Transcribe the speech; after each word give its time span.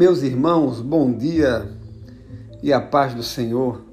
Meus 0.00 0.22
irmãos, 0.22 0.80
bom 0.80 1.12
dia 1.12 1.68
e 2.62 2.72
a 2.72 2.80
paz 2.80 3.12
do 3.12 3.22
Senhor. 3.22 3.84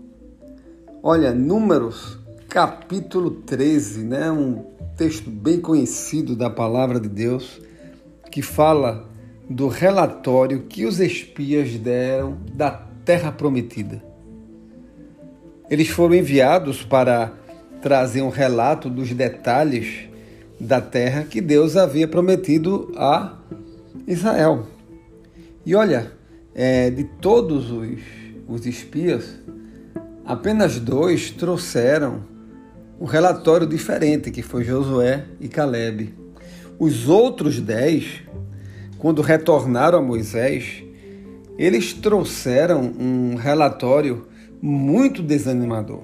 Olha, 1.04 1.34
Números, 1.34 2.18
capítulo 2.48 3.30
13, 3.30 4.06
né? 4.06 4.32
Um 4.32 4.64
texto 4.96 5.30
bem 5.30 5.60
conhecido 5.60 6.34
da 6.34 6.50
palavra 6.50 6.98
de 6.98 7.10
Deus 7.10 7.60
que 8.32 8.42
fala 8.42 9.06
do 9.50 9.68
relatório 9.68 10.62
que 10.62 10.86
os 10.86 11.02
espias 11.02 11.78
deram 11.78 12.38
da 12.54 12.72
terra 13.04 13.30
prometida. 13.30 14.02
Eles 15.70 15.90
foram 15.90 16.16
enviados 16.16 16.84
para 16.84 17.34
trazer 17.82 18.22
um 18.22 18.30
relato 18.30 18.90
dos 18.90 19.12
detalhes 19.12 20.08
da 20.58 20.80
terra 20.80 21.26
que 21.26 21.42
Deus 21.42 21.76
havia 21.76 22.08
prometido 22.08 22.94
a 22.96 23.38
Israel. 24.08 24.77
E 25.68 25.76
olha, 25.76 26.14
é, 26.56 26.90
de 26.90 27.04
todos 27.04 27.70
os, 27.70 28.00
os 28.48 28.66
espias, 28.66 29.38
apenas 30.24 30.80
dois 30.80 31.30
trouxeram 31.30 32.22
um 32.98 33.04
relatório 33.04 33.68
diferente, 33.68 34.32
que 34.32 34.42
foi 34.42 34.64
Josué 34.64 35.26
e 35.42 35.50
Caleb. 35.50 36.14
Os 36.80 37.10
outros 37.10 37.60
dez, 37.60 38.22
quando 38.98 39.22
retornaram 39.22 40.00
a 40.00 40.02
Moisés, 40.02 40.86
eles 41.58 41.92
trouxeram 41.92 42.94
um 42.98 43.36
relatório 43.36 44.26
muito 44.62 45.22
desanimador. 45.22 46.04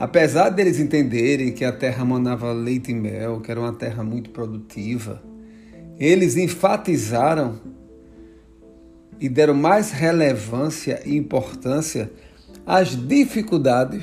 Apesar 0.00 0.48
deles 0.48 0.80
entenderem 0.80 1.52
que 1.52 1.64
a 1.64 1.70
terra 1.70 2.04
manava 2.04 2.50
leite 2.50 2.90
e 2.90 2.94
mel, 2.94 3.40
que 3.40 3.52
era 3.52 3.60
uma 3.60 3.72
terra 3.72 4.02
muito 4.02 4.30
produtiva, 4.30 5.22
eles 5.96 6.36
enfatizaram 6.36 7.76
e 9.20 9.28
deram 9.28 9.54
mais 9.54 9.90
relevância 9.90 11.02
e 11.04 11.16
importância 11.16 12.10
às 12.66 12.96
dificuldades 12.96 14.02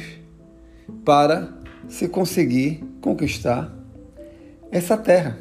para 1.05 1.53
se 1.88 2.08
conseguir 2.08 2.83
conquistar 3.02 3.73
essa 4.72 4.97
terra. 4.97 5.38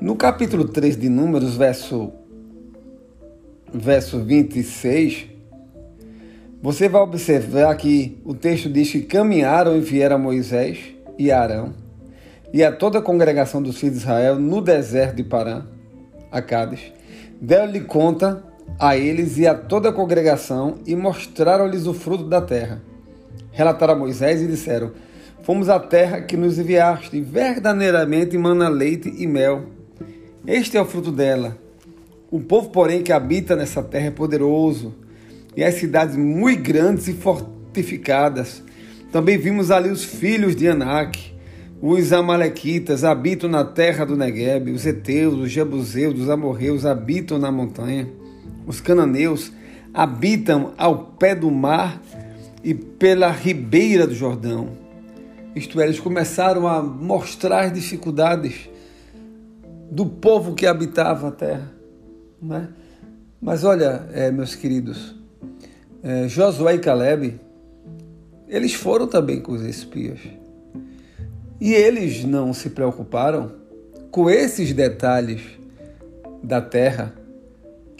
No 0.00 0.16
capítulo 0.16 0.66
3 0.66 0.96
de 0.96 1.08
Números, 1.08 1.56
verso, 1.56 2.12
verso 3.72 4.20
26, 4.20 5.26
você 6.62 6.88
vai 6.88 7.02
observar 7.02 7.76
que 7.76 8.18
o 8.24 8.34
texto 8.34 8.70
diz 8.70 8.90
que 8.90 9.02
caminharam 9.02 9.76
e 9.76 9.80
vieram 9.80 10.16
a 10.16 10.18
Moisés 10.18 10.78
e 11.18 11.30
a 11.30 11.40
Arão 11.40 11.74
e 12.52 12.62
a 12.62 12.72
toda 12.72 13.00
a 13.00 13.02
congregação 13.02 13.62
dos 13.62 13.76
filhos 13.78 13.96
de 13.96 14.02
Israel 14.02 14.38
no 14.38 14.60
deserto 14.60 15.16
de 15.16 15.24
Parã, 15.24 15.66
a 16.30 16.40
Cádiz. 16.40 16.80
Deram-lhe 17.40 17.80
conta 17.80 18.42
a 18.78 18.96
eles 18.96 19.38
e 19.38 19.46
a 19.46 19.54
toda 19.54 19.90
a 19.90 19.92
congregação 19.92 20.76
e 20.86 20.96
mostraram-lhes 20.96 21.86
o 21.86 21.94
fruto 21.94 22.24
da 22.24 22.40
terra. 22.40 22.82
Relataram 23.52 23.94
a 23.94 23.98
Moisés 23.98 24.42
e 24.42 24.46
disseram: 24.46 24.92
Fomos 25.42 25.68
à 25.68 25.78
terra 25.78 26.20
que 26.22 26.36
nos 26.36 26.58
enviaste, 26.58 27.20
verdadeiramente 27.20 28.36
mana 28.36 28.68
leite 28.68 29.12
e 29.16 29.26
mel. 29.26 29.66
Este 30.46 30.76
é 30.76 30.82
o 30.82 30.84
fruto 30.84 31.12
dela. 31.12 31.56
O 32.30 32.40
povo, 32.40 32.70
porém, 32.70 33.02
que 33.02 33.12
habita 33.12 33.54
nessa 33.54 33.82
terra 33.82 34.06
é 34.06 34.10
poderoso, 34.10 34.94
e 35.56 35.62
as 35.62 35.74
cidades 35.74 36.16
muito 36.16 36.62
grandes 36.62 37.06
e 37.06 37.12
fortificadas. 37.12 38.62
Também 39.12 39.38
vimos 39.38 39.70
ali 39.70 39.88
os 39.88 40.04
filhos 40.04 40.56
de 40.56 40.66
Anak. 40.66 41.32
Os 41.80 42.12
amalequitas 42.12 43.04
habitam 43.04 43.48
na 43.48 43.64
terra 43.64 44.04
do 44.04 44.16
Negueb, 44.16 44.70
os 44.70 44.84
heteus, 44.84 45.34
os 45.34 45.50
jebuseus, 45.50 46.18
os 46.18 46.30
amorreus 46.30 46.84
habitam 46.84 47.38
na 47.38 47.52
montanha 47.52 48.08
os 48.66 48.80
cananeus 48.80 49.52
habitam 49.92 50.72
ao 50.76 51.06
pé 51.12 51.34
do 51.34 51.50
mar 51.50 52.00
e 52.62 52.74
pela 52.74 53.30
ribeira 53.30 54.06
do 54.06 54.14
Jordão. 54.14 54.70
Isto 55.54 55.80
é, 55.80 55.84
eles 55.84 56.00
começaram 56.00 56.66
a 56.66 56.82
mostrar 56.82 57.66
as 57.66 57.72
dificuldades 57.72 58.68
do 59.90 60.06
povo 60.06 60.54
que 60.54 60.66
habitava 60.66 61.28
a 61.28 61.30
terra. 61.30 61.70
Né? 62.42 62.68
Mas 63.40 63.62
olha, 63.62 64.08
é, 64.12 64.32
meus 64.32 64.54
queridos, 64.54 65.14
é, 66.02 66.26
Josué 66.26 66.74
e 66.74 66.78
Caleb, 66.78 67.38
eles 68.48 68.74
foram 68.74 69.06
também 69.06 69.40
com 69.40 69.52
os 69.52 69.62
espias. 69.62 70.18
E 71.60 71.72
eles 71.72 72.24
não 72.24 72.52
se 72.52 72.70
preocuparam 72.70 73.52
com 74.10 74.28
esses 74.28 74.72
detalhes 74.72 75.42
da 76.42 76.60
terra 76.60 77.14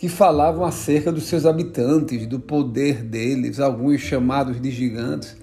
que 0.04 0.08
falavam 0.10 0.66
acerca 0.66 1.10
dos 1.10 1.24
seus 1.24 1.46
habitantes, 1.46 2.26
do 2.26 2.38
poder 2.38 3.02
deles, 3.02 3.58
alguns 3.58 4.02
chamados 4.02 4.60
de 4.60 4.70
gigantes. 4.70 5.34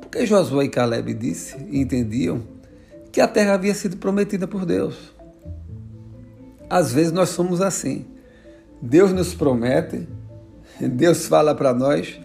Porque 0.00 0.24
Josué 0.24 0.64
e 0.64 0.68
Caleb 0.70 1.12
disse 1.12 1.58
e 1.68 1.78
entendiam 1.78 2.40
que 3.12 3.20
a 3.20 3.28
terra 3.28 3.52
havia 3.52 3.74
sido 3.74 3.98
prometida 3.98 4.48
por 4.48 4.64
Deus. 4.64 5.14
Às 6.70 6.90
vezes 6.90 7.12
nós 7.12 7.28
somos 7.28 7.60
assim. 7.60 8.06
Deus 8.80 9.12
nos 9.12 9.34
promete, 9.34 10.08
Deus 10.80 11.26
fala 11.26 11.54
para 11.54 11.74
nós 11.74 12.18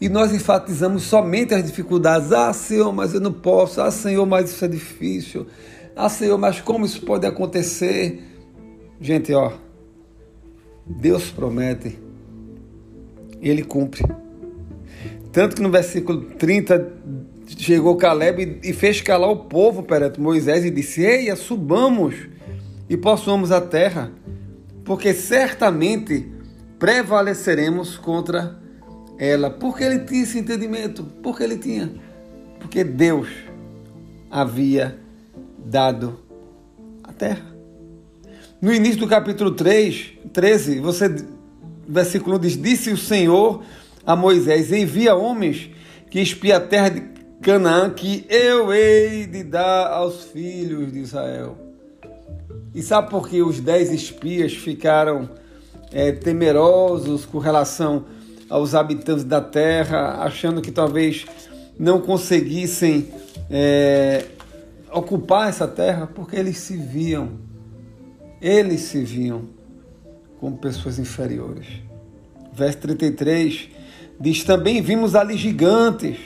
e 0.00 0.08
nós 0.08 0.32
enfatizamos 0.32 1.02
somente 1.02 1.52
as 1.52 1.64
dificuldades. 1.64 2.30
Ah, 2.30 2.52
Senhor, 2.52 2.92
mas 2.92 3.14
eu 3.14 3.20
não 3.20 3.32
posso. 3.32 3.80
Ah, 3.80 3.90
Senhor, 3.90 4.24
mas 4.26 4.50
isso 4.50 4.64
é 4.64 4.68
difícil. 4.68 5.48
Ah, 5.96 6.08
Senhor, 6.08 6.38
mas 6.38 6.60
como 6.60 6.86
isso 6.86 7.04
pode 7.04 7.26
acontecer? 7.26 8.22
Gente, 9.00 9.34
ó, 9.34 9.65
Deus 10.86 11.30
promete, 11.30 11.98
ele 13.40 13.64
cumpre. 13.64 14.04
Tanto 15.32 15.56
que 15.56 15.62
no 15.62 15.70
versículo 15.70 16.22
30 16.22 16.92
chegou 17.58 17.96
Caleb 17.96 18.60
e 18.62 18.72
fez 18.72 19.00
calar 19.00 19.30
o 19.30 19.44
povo 19.44 19.82
perante 19.82 20.20
Moisés 20.20 20.64
e 20.64 20.70
disse: 20.70 21.02
Eia, 21.02 21.34
subamos 21.34 22.14
e 22.88 22.96
possuamos 22.96 23.50
a 23.50 23.60
terra, 23.60 24.12
porque 24.84 25.12
certamente 25.12 26.30
prevaleceremos 26.78 27.96
contra 27.98 28.58
ela. 29.18 29.50
Porque 29.50 29.82
ele 29.82 30.00
tinha 30.00 30.22
esse 30.22 30.38
entendimento? 30.38 31.04
Porque 31.22 31.42
ele 31.42 31.58
tinha. 31.58 31.92
Porque 32.60 32.84
Deus 32.84 33.28
havia 34.30 34.98
dado 35.58 36.20
a 37.02 37.12
terra. 37.12 37.55
No 38.66 38.74
início 38.74 38.98
do 38.98 39.06
capítulo 39.06 39.52
3, 39.52 40.14
13, 40.32 40.80
você, 40.80 41.24
versículo 41.86 42.36
1 42.36 42.40
diz: 42.40 42.60
Disse 42.60 42.90
o 42.90 42.96
Senhor 42.96 43.62
a 44.04 44.16
Moisés: 44.16 44.72
Envia 44.72 45.14
homens 45.14 45.70
que 46.10 46.18
espia 46.18 46.56
a 46.56 46.60
terra 46.60 46.88
de 46.88 47.00
Canaã, 47.40 47.88
que 47.90 48.26
eu 48.28 48.74
hei 48.74 49.24
de 49.24 49.44
dar 49.44 49.92
aos 49.92 50.24
filhos 50.24 50.92
de 50.92 50.98
Israel. 50.98 51.56
E 52.74 52.82
sabe 52.82 53.08
por 53.08 53.28
que 53.28 53.40
os 53.40 53.60
dez 53.60 53.92
espias 53.92 54.52
ficaram 54.52 55.30
é, 55.92 56.10
temerosos 56.10 57.24
com 57.24 57.38
relação 57.38 58.06
aos 58.50 58.74
habitantes 58.74 59.22
da 59.22 59.40
terra, 59.40 60.24
achando 60.24 60.60
que 60.60 60.72
talvez 60.72 61.24
não 61.78 62.00
conseguissem 62.00 63.12
é, 63.48 64.24
ocupar 64.90 65.50
essa 65.50 65.68
terra? 65.68 66.08
Porque 66.12 66.34
eles 66.34 66.58
se 66.58 66.76
viam 66.76 67.45
eles 68.40 68.80
se 68.82 69.02
viam 69.02 69.48
como 70.40 70.58
pessoas 70.58 70.98
inferiores. 70.98 71.66
Verso 72.52 72.78
33 72.78 73.68
diz: 74.20 74.44
Também 74.44 74.80
vimos 74.80 75.14
ali 75.14 75.36
gigantes, 75.36 76.18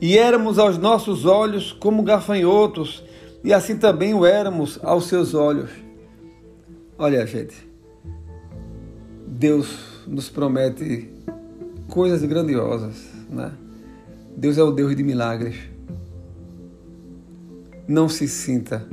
e 0.00 0.18
éramos 0.18 0.58
aos 0.58 0.78
nossos 0.78 1.24
olhos 1.24 1.72
como 1.72 2.02
gafanhotos, 2.02 3.04
e 3.44 3.52
assim 3.52 3.76
também 3.76 4.14
o 4.14 4.24
éramos 4.24 4.78
aos 4.82 5.06
seus 5.06 5.34
olhos. 5.34 5.70
Olha, 6.98 7.26
gente, 7.26 7.56
Deus 9.26 10.04
nos 10.06 10.28
promete 10.28 11.10
coisas 11.88 12.22
grandiosas, 12.24 13.10
né? 13.30 13.52
Deus 14.36 14.56
é 14.56 14.62
o 14.62 14.70
Deus 14.70 14.96
de 14.96 15.02
milagres. 15.02 15.56
Não 17.86 18.08
se 18.08 18.28
sinta 18.28 18.86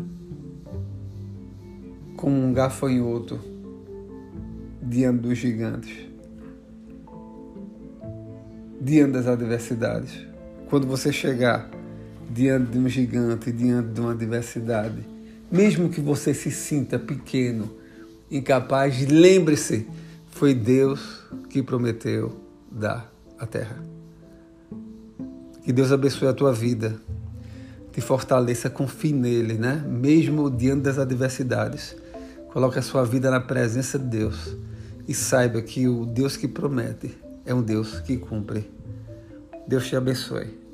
como 2.19 2.35
um 2.35 2.51
gafanhoto 2.51 3.39
diante 4.83 5.19
dos 5.19 5.37
gigantes, 5.37 6.05
diante 8.81 9.13
das 9.13 9.25
adversidades. 9.25 10.27
Quando 10.69 10.85
você 10.85 11.13
chegar 11.13 11.71
diante 12.29 12.71
de 12.71 12.77
um 12.77 12.89
gigante, 12.89 13.53
diante 13.53 13.93
de 13.93 14.01
uma 14.01 14.11
adversidade, 14.11 15.07
mesmo 15.49 15.87
que 15.87 16.01
você 16.01 16.33
se 16.33 16.51
sinta 16.51 16.99
pequeno, 16.99 17.71
incapaz, 18.29 18.99
lembre-se, 19.07 19.87
foi 20.29 20.53
Deus 20.53 21.23
que 21.49 21.63
prometeu 21.63 22.37
dar 22.69 23.09
a 23.39 23.45
terra. 23.45 23.81
Que 25.63 25.71
Deus 25.71 25.89
abençoe 25.89 26.27
a 26.27 26.33
tua 26.33 26.51
vida, 26.51 26.99
te 27.93 28.01
fortaleça, 28.01 28.69
confie 28.69 29.13
nele, 29.13 29.53
né? 29.53 29.81
Mesmo 29.87 30.51
diante 30.51 30.81
das 30.81 30.99
adversidades. 30.99 31.95
Coloque 32.51 32.79
a 32.79 32.81
sua 32.81 33.05
vida 33.05 33.29
na 33.29 33.39
presença 33.39 33.99
de 33.99 34.05
Deus 34.05 34.55
e 35.07 35.13
saiba 35.13 35.61
que 35.61 35.87
o 35.87 36.05
Deus 36.05 36.35
que 36.35 36.47
promete 36.47 37.15
é 37.45 37.53
um 37.53 37.61
Deus 37.61 37.99
que 37.99 38.17
cumpre. 38.17 38.69
Deus 39.67 39.87
te 39.87 39.95
abençoe. 39.95 40.68